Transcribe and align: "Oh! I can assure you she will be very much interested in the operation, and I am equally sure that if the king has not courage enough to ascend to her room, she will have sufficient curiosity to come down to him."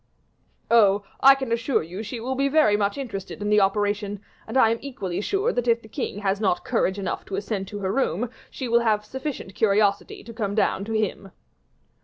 "Oh! 0.71 1.03
I 1.19 1.35
can 1.35 1.51
assure 1.51 1.83
you 1.83 2.01
she 2.01 2.19
will 2.19 2.33
be 2.33 2.49
very 2.49 2.75
much 2.75 2.97
interested 2.97 3.39
in 3.39 3.51
the 3.51 3.61
operation, 3.61 4.19
and 4.47 4.57
I 4.57 4.71
am 4.71 4.79
equally 4.81 5.21
sure 5.21 5.53
that 5.53 5.67
if 5.67 5.83
the 5.83 5.87
king 5.87 6.21
has 6.21 6.41
not 6.41 6.65
courage 6.65 6.97
enough 6.97 7.23
to 7.25 7.35
ascend 7.35 7.67
to 7.67 7.77
her 7.81 7.93
room, 7.93 8.31
she 8.49 8.67
will 8.67 8.79
have 8.79 9.05
sufficient 9.05 9.53
curiosity 9.53 10.23
to 10.23 10.33
come 10.33 10.55
down 10.55 10.85
to 10.85 10.93
him." 10.93 11.31